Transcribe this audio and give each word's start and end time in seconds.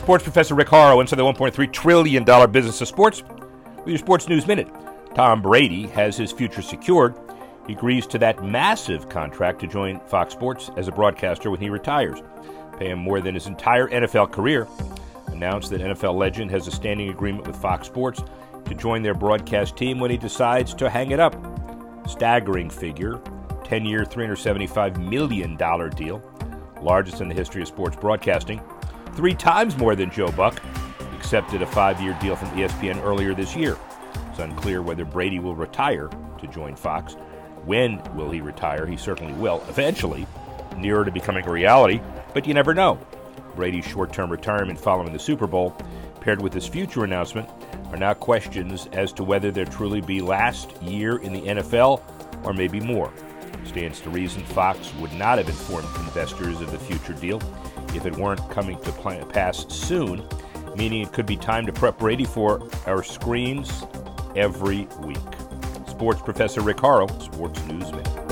Sports 0.00 0.24
professor 0.24 0.54
Rick 0.54 0.68
Horrow 0.68 1.02
inside 1.02 1.16
the 1.16 1.24
$1.3 1.24 1.72
trillion 1.72 2.24
business 2.50 2.80
of 2.80 2.88
sports 2.88 3.22
with 3.76 3.88
your 3.88 3.98
Sports 3.98 4.28
News 4.28 4.46
Minute. 4.46 4.68
Tom 5.14 5.42
Brady 5.42 5.88
has 5.88 6.16
his 6.16 6.32
future 6.32 6.62
secured. 6.62 7.14
He 7.66 7.74
agrees 7.74 8.06
to 8.06 8.18
that 8.18 8.42
massive 8.42 9.10
contract 9.10 9.60
to 9.60 9.66
join 9.66 10.00
Fox 10.00 10.32
Sports 10.32 10.70
as 10.78 10.88
a 10.88 10.92
broadcaster 10.92 11.50
when 11.50 11.60
he 11.60 11.68
retires. 11.68 12.18
Pay 12.78 12.92
him 12.92 12.98
more 12.98 13.20
than 13.20 13.34
his 13.34 13.46
entire 13.46 13.88
NFL 13.88 14.32
career. 14.32 14.66
Announced 15.26 15.68
that 15.68 15.82
NFL 15.82 16.16
legend 16.16 16.50
has 16.50 16.66
a 16.66 16.70
standing 16.70 17.10
agreement 17.10 17.46
with 17.46 17.56
Fox 17.56 17.86
Sports 17.86 18.22
to 18.64 18.74
join 18.74 19.02
their 19.02 19.14
broadcast 19.14 19.76
team 19.76 20.00
when 20.00 20.10
he 20.10 20.16
decides 20.16 20.72
to 20.74 20.88
hang 20.88 21.10
it 21.10 21.20
up. 21.20 21.36
Staggering 22.08 22.70
figure 22.70 23.20
10 23.64 23.84
year, 23.84 24.04
$375 24.04 24.96
million 24.96 25.56
deal, 25.56 26.22
largest 26.80 27.20
in 27.20 27.28
the 27.28 27.34
history 27.34 27.60
of 27.60 27.68
sports 27.68 27.96
broadcasting. 27.96 28.62
Three 29.14 29.34
times 29.34 29.76
more 29.76 29.96
than 29.96 30.10
Joe 30.10 30.30
Buck 30.32 30.60
accepted 31.14 31.62
a 31.62 31.66
five 31.66 32.00
year 32.00 32.16
deal 32.20 32.36
from 32.36 32.48
ESPN 32.50 33.02
earlier 33.02 33.34
this 33.34 33.54
year. 33.54 33.76
It's 34.30 34.38
unclear 34.38 34.82
whether 34.82 35.04
Brady 35.04 35.38
will 35.38 35.54
retire 35.54 36.08
to 36.38 36.46
join 36.46 36.76
Fox. 36.76 37.14
When 37.64 38.02
will 38.14 38.30
he 38.30 38.40
retire? 38.40 38.86
He 38.86 38.96
certainly 38.96 39.34
will, 39.34 39.62
eventually, 39.68 40.26
nearer 40.76 41.04
to 41.04 41.10
becoming 41.10 41.46
a 41.46 41.50
reality, 41.50 42.00
but 42.32 42.46
you 42.46 42.54
never 42.54 42.72
know. 42.72 42.98
Brady's 43.54 43.84
short 43.84 44.12
term 44.12 44.30
retirement 44.30 44.78
following 44.78 45.12
the 45.12 45.18
Super 45.18 45.46
Bowl, 45.46 45.76
paired 46.20 46.40
with 46.40 46.52
his 46.52 46.66
future 46.66 47.04
announcement, 47.04 47.48
are 47.90 47.96
now 47.96 48.14
questions 48.14 48.88
as 48.92 49.12
to 49.12 49.24
whether 49.24 49.50
there 49.50 49.64
truly 49.64 50.00
be 50.00 50.20
last 50.20 50.80
year 50.82 51.18
in 51.18 51.32
the 51.32 51.42
NFL 51.42 52.02
or 52.44 52.54
maybe 52.54 52.80
more. 52.80 53.12
Stands 53.64 54.00
to 54.00 54.10
reason 54.10 54.44
Fox 54.44 54.92
would 54.94 55.12
not 55.12 55.38
have 55.38 55.48
informed 55.48 55.88
investors 55.98 56.60
of 56.60 56.72
the 56.72 56.78
future 56.78 57.12
deal 57.12 57.40
if 57.94 58.04
it 58.06 58.16
weren't 58.16 58.48
coming 58.50 58.80
to 58.80 58.92
pass 58.92 59.66
soon, 59.68 60.26
meaning 60.76 61.02
it 61.02 61.12
could 61.12 61.26
be 61.26 61.36
time 61.36 61.66
to 61.66 61.72
prep 61.72 61.98
Brady 61.98 62.24
for 62.24 62.68
our 62.86 63.02
screens 63.02 63.84
every 64.34 64.88
week. 65.02 65.18
Sports 65.86 66.22
professor 66.22 66.62
Rick 66.62 66.78
Horrow, 66.78 67.06
Sports 67.20 67.62
News 67.66 67.90
Minute. 67.92 68.29